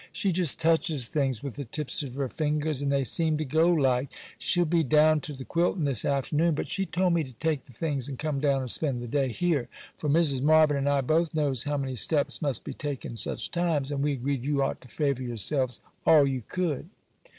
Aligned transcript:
She 0.11 0.31
just 0.31 0.59
touches 0.59 1.09
things 1.09 1.43
with 1.43 1.57
the 1.57 1.63
tips 1.63 2.01
of 2.01 2.15
her 2.15 2.27
fingers 2.27 2.81
and 2.81 2.91
they 2.91 3.03
seem 3.03 3.37
to 3.37 3.45
go 3.45 3.67
like. 3.69 4.09
She'll 4.39 4.65
be 4.65 4.81
down 4.81 5.21
to 5.21 5.33
the 5.33 5.45
quiltin' 5.45 5.83
this 5.83 6.03
afternoon. 6.05 6.55
But 6.55 6.67
she 6.67 6.87
told 6.87 7.13
me 7.13 7.23
to 7.23 7.33
take 7.33 7.65
the 7.65 7.71
things 7.71 8.09
and 8.09 8.17
come 8.17 8.39
down 8.39 8.61
and 8.61 8.71
spend 8.71 8.99
the 9.03 9.07
day 9.07 9.31
here; 9.31 9.67
for 9.99 10.09
Mrs. 10.09 10.41
Marvyn 10.41 10.77
and 10.77 10.89
I 10.89 11.01
both 11.01 11.35
knows 11.35 11.65
how 11.65 11.77
many 11.77 11.93
steps 11.95 12.41
must 12.41 12.63
be 12.63 12.73
taken 12.73 13.15
such 13.15 13.51
times, 13.51 13.91
and 13.91 14.03
we 14.03 14.13
agreed 14.13 14.43
you 14.43 14.63
ought 14.63 14.81
to 14.81 14.87
favour 14.87 15.21
yourselves 15.21 15.79
all 16.03 16.25
you 16.25 16.41
could. 16.47 16.89